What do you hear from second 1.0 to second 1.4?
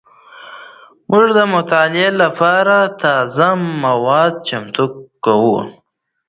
موږ د